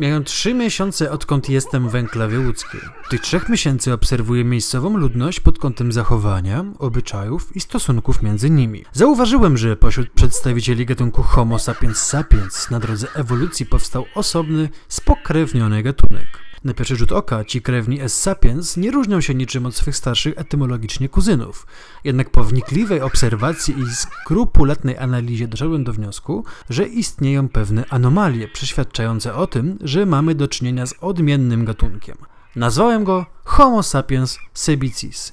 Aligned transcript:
Mijają 0.00 0.24
trzy 0.24 0.54
miesiące 0.54 1.10
odkąd 1.10 1.48
jestem 1.48 1.88
w 1.88 1.94
enklawie 1.94 2.40
łódzkiej. 2.40 2.80
Tych 3.10 3.20
trzech 3.20 3.48
miesięcy 3.48 3.92
obserwuję 3.92 4.44
miejscową 4.44 4.96
ludność 4.96 5.40
pod 5.40 5.58
kątem 5.58 5.92
zachowania, 5.92 6.64
obyczajów 6.78 7.56
i 7.56 7.60
stosunków 7.60 8.22
między 8.22 8.50
nimi. 8.50 8.84
Zauważyłem, 8.92 9.58
że 9.58 9.76
pośród 9.76 10.10
przedstawicieli 10.10 10.86
gatunku 10.86 11.22
Homo 11.22 11.58
sapiens 11.58 11.98
sapiens 11.98 12.70
na 12.70 12.80
drodze 12.80 13.06
ewolucji 13.14 13.66
powstał 13.66 14.04
osobny, 14.14 14.68
spokrewniony 14.88 15.82
gatunek. 15.82 16.49
Na 16.64 16.74
pierwszy 16.74 16.96
rzut 16.96 17.12
oka 17.12 17.44
ci 17.44 17.62
krewni 17.62 18.00
S. 18.00 18.20
sapiens 18.20 18.76
nie 18.76 18.90
różnią 18.90 19.20
się 19.20 19.34
niczym 19.34 19.66
od 19.66 19.74
swych 19.74 19.96
starszych 19.96 20.38
etymologicznie 20.38 21.08
kuzynów. 21.08 21.66
Jednak 22.04 22.30
po 22.30 22.44
wnikliwej 22.44 23.00
obserwacji 23.00 23.78
i 23.78 23.94
skrupulatnej 23.94 24.98
analizie 24.98 25.48
doszedłem 25.48 25.84
do 25.84 25.92
wniosku, 25.92 26.44
że 26.70 26.86
istnieją 26.86 27.48
pewne 27.48 27.84
anomalie 27.90 28.48
przeświadczające 28.48 29.34
o 29.34 29.46
tym, 29.46 29.78
że 29.80 30.06
mamy 30.06 30.34
do 30.34 30.48
czynienia 30.48 30.86
z 30.86 30.94
odmiennym 31.00 31.64
gatunkiem. 31.64 32.16
Nazwałem 32.56 33.04
go 33.04 33.26
Homo 33.44 33.82
sapiens 33.82 34.38
sebicis. 34.54 35.32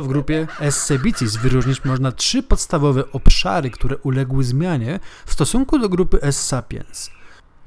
W 0.00 0.06
grupie 0.06 0.46
S. 0.60 0.84
sebicis 0.84 1.36
wyróżnić 1.36 1.84
można 1.84 2.12
trzy 2.12 2.42
podstawowe 2.42 3.12
obszary, 3.12 3.70
które 3.70 3.96
uległy 3.96 4.44
zmianie 4.44 5.00
w 5.26 5.32
stosunku 5.32 5.78
do 5.78 5.88
grupy 5.88 6.22
S. 6.22 6.46
sapiens. 6.46 7.10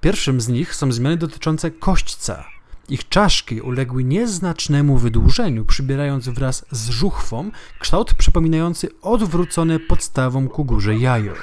Pierwszym 0.00 0.40
z 0.40 0.48
nich 0.48 0.74
są 0.74 0.92
zmiany 0.92 1.16
dotyczące 1.16 1.70
kośćca, 1.70 2.44
ich 2.90 3.08
czaszki 3.08 3.60
uległy 3.60 4.04
nieznacznemu 4.04 4.98
wydłużeniu, 4.98 5.64
przybierając 5.64 6.28
wraz 6.28 6.64
z 6.70 6.90
żuchwą 6.90 7.50
kształt 7.78 8.14
przypominający 8.14 8.88
odwrócone 9.02 9.78
podstawą 9.78 10.48
ku 10.48 10.64
górze 10.64 10.96
jajo. 10.96 11.34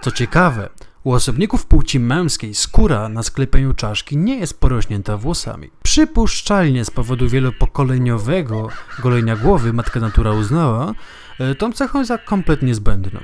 Co 0.00 0.10
ciekawe, 0.10 0.68
u 1.04 1.12
osobników 1.12 1.66
płci 1.66 2.00
męskiej 2.00 2.54
skóra 2.54 3.08
na 3.08 3.22
sklepieniu 3.22 3.74
czaszki 3.74 4.16
nie 4.16 4.36
jest 4.36 4.60
porośnięta 4.60 5.16
włosami. 5.16 5.70
Przypuszczalnie 5.82 6.84
z 6.84 6.90
powodu 6.90 7.28
wielopokoleniowego 7.28 8.68
golenia 9.02 9.36
głowy 9.36 9.72
matka 9.72 10.00
natura 10.00 10.32
uznała 10.32 10.94
e, 11.38 11.54
tą 11.54 11.72
cechę 11.72 12.04
za 12.04 12.18
kompletnie 12.18 12.74
zbędną. 12.74 13.20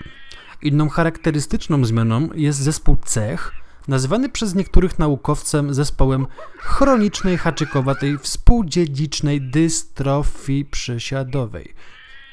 Inną 0.63 0.89
charakterystyczną 0.89 1.85
zmianą 1.85 2.29
jest 2.35 2.59
zespół 2.59 2.97
cech, 3.05 3.53
nazywany 3.89 4.29
przez 4.29 4.55
niektórych 4.55 4.99
naukowcem 4.99 5.75
zespołem 5.75 6.27
chronicznej 6.59 7.39
haczykowatej 7.39 8.19
współdziedzicznej 8.19 9.41
dystrofii 9.41 10.65
przesiadowej. 10.65 11.75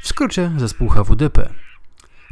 W 0.01 0.07
skrócie 0.07 0.51
zespół 0.57 0.89
HWDP. 0.89 1.49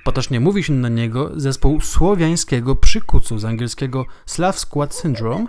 Potocznie 0.03 0.39
mówi 0.39 0.63
się 0.63 0.73
na 0.73 0.89
niego 0.89 1.31
zespół 1.35 1.81
słowiańskiego 1.81 2.75
przykucu 2.75 3.39
z 3.39 3.45
angielskiego 3.45 4.05
Slav 4.25 4.59
Squat 4.59 4.95
Syndrome 4.95 5.45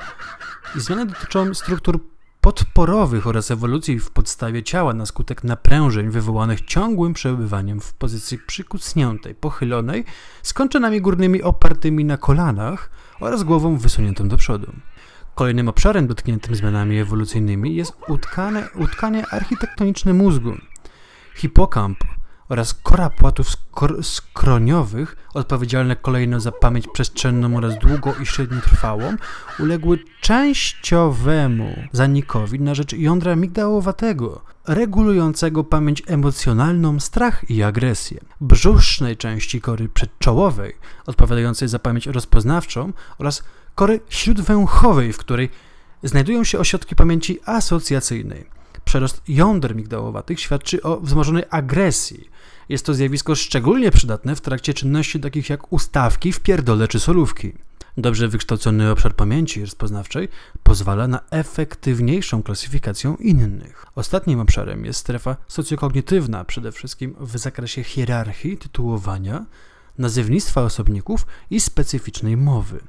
i 0.76 0.80
zmiany 0.80 1.06
dotyczą 1.06 1.54
struktur 1.54 2.00
podporowych 2.40 3.26
oraz 3.26 3.50
ewolucji 3.50 3.98
w 3.98 4.10
podstawie 4.10 4.62
ciała 4.62 4.94
na 4.94 5.06
skutek 5.06 5.44
naprężeń 5.44 6.10
wywołanych 6.10 6.60
ciągłym 6.60 7.14
przebywaniem 7.14 7.80
w 7.80 7.94
pozycji 7.94 8.38
przykucniętej, 8.46 9.34
pochylonej, 9.34 10.04
z 10.42 10.52
kończynami 10.52 11.00
górnymi 11.00 11.42
opartymi 11.42 12.04
na 12.04 12.16
kolanach 12.16 12.90
oraz 13.20 13.42
głową 13.42 13.76
wysuniętą 13.76 14.28
do 14.28 14.36
przodu. 14.36 14.72
Kolejnym 15.34 15.68
obszarem 15.68 16.06
dotkniętym 16.06 16.54
zmianami 16.54 16.98
ewolucyjnymi 16.98 17.74
jest 17.74 17.92
utkane, 18.08 18.68
utkanie 18.74 19.26
architektoniczne 19.26 20.12
mózgu. 20.12 20.52
Hipokamp 21.34 21.98
oraz 22.48 22.74
kora 22.74 23.10
płatów 23.10 23.48
skroniowych, 24.02 25.16
odpowiedzialne 25.34 25.96
kolejno 25.96 26.40
za 26.40 26.52
pamięć 26.52 26.88
przestrzenną 26.92 27.56
oraz 27.56 27.78
długo 27.78 28.14
i 28.22 28.26
średniotrwałą, 28.26 29.16
uległy 29.58 29.98
częściowemu 30.20 31.74
zanikowi 31.92 32.60
na 32.60 32.74
rzecz 32.74 32.92
jądra 32.92 33.36
migdałowatego, 33.36 34.44
regulującego 34.66 35.64
pamięć 35.64 36.02
emocjonalną, 36.06 37.00
strach 37.00 37.50
i 37.50 37.62
agresję. 37.62 38.20
Brzusznej 38.40 39.16
części 39.16 39.60
kory 39.60 39.88
przedczołowej, 39.88 40.76
odpowiadającej 41.06 41.68
za 41.68 41.78
pamięć 41.78 42.06
rozpoznawczą 42.06 42.92
oraz 43.18 43.42
kory 43.74 44.00
śródwęchowej, 44.08 45.12
w 45.12 45.18
której 45.18 45.50
znajdują 46.02 46.44
się 46.44 46.58
ośrodki 46.58 46.96
pamięci 46.96 47.38
asocjacyjnej. 47.44 48.57
Przerost 48.88 49.22
jąder 49.28 49.76
migdałowatych 49.76 50.40
świadczy 50.40 50.82
o 50.82 51.00
wzmożonej 51.00 51.44
agresji. 51.50 52.28
Jest 52.68 52.86
to 52.86 52.94
zjawisko 52.94 53.34
szczególnie 53.34 53.90
przydatne 53.90 54.36
w 54.36 54.40
trakcie 54.40 54.74
czynności 54.74 55.20
takich 55.20 55.50
jak 55.50 55.72
ustawki, 55.72 56.32
wpierdole 56.32 56.88
czy 56.88 57.00
solówki. 57.00 57.52
Dobrze 57.96 58.28
wykształcony 58.28 58.90
obszar 58.90 59.14
pamięci 59.16 59.60
rozpoznawczej 59.60 60.28
pozwala 60.62 61.08
na 61.08 61.20
efektywniejszą 61.30 62.42
klasyfikację 62.42 63.16
innych. 63.20 63.86
Ostatnim 63.94 64.40
obszarem 64.40 64.84
jest 64.84 65.00
strefa 65.00 65.36
socjokognitywna, 65.48 66.44
przede 66.44 66.72
wszystkim 66.72 67.14
w 67.20 67.38
zakresie 67.38 67.84
hierarchii, 67.84 68.58
tytułowania, 68.58 69.46
nazewnictwa 69.98 70.62
osobników 70.62 71.26
i 71.50 71.60
specyficznej 71.60 72.36
mowy. 72.36 72.80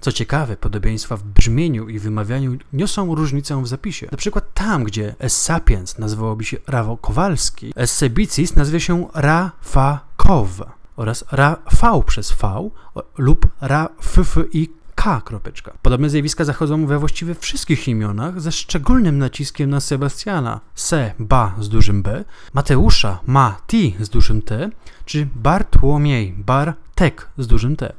Co 0.00 0.12
ciekawe, 0.12 0.56
podobieństwa 0.56 1.16
w 1.16 1.22
brzmieniu 1.22 1.88
i 1.88 1.98
wymawianiu 1.98 2.58
niosą 2.72 3.14
różnicę 3.14 3.62
w 3.62 3.68
zapisie. 3.68 4.08
Na 4.12 4.18
przykład 4.18 4.54
tam, 4.54 4.84
gdzie 4.84 5.14
S. 5.18 5.42
sapiens 5.42 5.98
nazywałoby 5.98 6.44
się 6.44 6.56
Rawo 6.66 6.96
Kowalski, 6.96 7.72
S. 7.76 7.96
sebicis 7.96 8.56
nazwie 8.56 8.80
się 8.80 9.06
Rafakow 9.14 10.48
oraz 10.96 11.24
Rafał 11.32 12.02
przez 12.02 12.32
V 12.32 12.70
lub 13.18 13.46
Raff 13.60 14.16
i 14.52 14.70
K. 14.94 15.20
Kropeczka. 15.20 15.72
Podobne 15.82 16.10
zjawiska 16.10 16.44
zachodzą 16.44 16.86
we 16.86 16.98
właściwie 16.98 17.34
wszystkich 17.34 17.88
imionach, 17.88 18.40
ze 18.40 18.52
szczególnym 18.52 19.18
naciskiem 19.18 19.70
na 19.70 19.80
Sebastiana, 19.80 20.60
Se, 20.74 21.14
Ba 21.18 21.54
z 21.60 21.68
dużym 21.68 22.02
B, 22.02 22.24
Mateusza, 22.54 23.18
Ma, 23.26 23.56
Ti 23.66 23.96
z 24.00 24.08
dużym 24.08 24.42
T, 24.42 24.70
czy 25.04 25.28
Bartłomiej, 25.34 26.32
Bar, 26.32 26.74
Tek 26.94 27.28
z 27.38 27.46
dużym 27.46 27.76
T. 27.76 27.92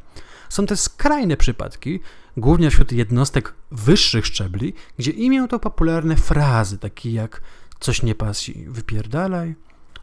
Są 0.50 0.66
to 0.66 0.78
skrajne 0.78 1.38
przypadki, 1.38 2.00
głównie 2.38 2.72
wśród 2.72 2.92
jednostek 2.92 3.54
wyższych 3.72 4.26
szczebli, 4.26 4.74
gdzie 4.98 5.12
imię 5.12 5.48
to 5.48 5.60
popularne 5.60 6.16
frazy 6.16 6.78
takie 6.78 7.12
jak 7.12 7.42
coś 7.80 8.04
nie 8.04 8.16
pasi, 8.16 8.66
wypierdalaj, 8.68 9.56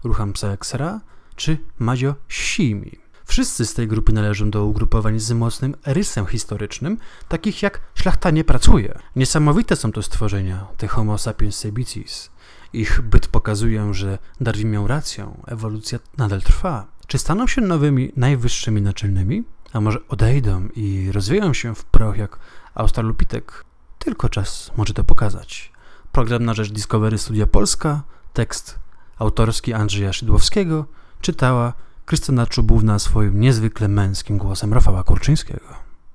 rucham 0.05 0.33
psa 0.33 0.49
jak 0.49 0.67
sra, 0.67 1.01
czy 1.37 1.59
Madzio 1.79 2.15
simi. 2.29 2.99
Wszyscy 3.25 3.67
z 3.67 3.75
tej 3.75 3.89
grupy 3.89 4.13
należą 4.13 4.51
do 4.51 4.65
ugrupowań 4.65 5.21
z 5.21 5.33
mocnym 5.33 5.75
rysem 5.87 6.27
historycznym, 6.27 6.99
takich 7.29 7.63
jak 7.63 7.81
szlachta 7.95 8.31
nie 8.31 8.45
pracuje. 8.45 8.99
Niesamowite 9.17 9.77
są 9.77 9.93
to 9.93 10.03
stworzenia, 10.03 10.67
te 10.77 10.89
homo 10.89 11.19
sapiens 11.19 11.57
sebicis. 11.57 12.31
Ich 12.73 13.01
byt 13.01 13.27
pokazuje, 13.27 13.95
że 13.95 14.19
Darwin 14.41 14.71
miał 14.71 14.87
rację, 14.87 15.35
ewolucja 15.47 15.99
nadal 16.19 16.43
trwa. 16.43 16.87
Czy 17.07 17.19
staną 17.19 17.47
się 17.47 17.61
nowymi 17.61 18.13
najwyższymi 18.17 18.83
naczelnymi? 18.83 19.45
A 19.73 19.81
może 19.81 19.99
odejdą 20.09 20.69
i 20.77 21.13
rozwieją 21.13 21.55
się 21.55 21.75
w 21.75 21.85
proch 21.85 22.17
jak 22.17 22.39
Australupitek? 22.75 23.65
Tylko 23.99 24.29
czas 24.29 24.71
może 24.77 24.95
to 24.95 25.05
pokazać. 25.05 25.73
Program 26.13 26.45
na 26.45 26.55
rzecz 26.55 26.73
Discovery 26.73 27.19
Studia 27.19 27.47
Polska, 27.47 28.03
tekst 28.33 28.79
autorski 29.19 29.73
Andrzeja 29.73 30.13
Szydłowskiego, 30.13 30.85
czytała 31.21 31.73
Krystyna 32.05 32.47
Czubówna 32.47 32.99
swoim 32.99 33.41
niezwykle 33.41 33.89
męskim 33.89 34.39
głosem 34.39 34.75
Rafała 34.75 35.05
Kurczyńskiego. 35.05 35.86